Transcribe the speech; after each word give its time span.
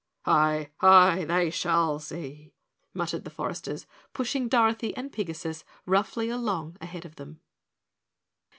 "Aye! 0.25 0.71
Aye! 0.79 1.25
They 1.25 1.51
shall 1.51 1.99
see," 1.99 2.53
muttered 2.91 3.23
the 3.23 3.29
foresters, 3.29 3.85
pushing 4.13 4.47
Dorothy 4.47 4.97
and 4.97 5.13
Pigasus 5.13 5.63
roughly 5.85 6.27
along 6.27 6.75
ahead 6.81 7.05
of 7.05 7.17
them. 7.17 7.39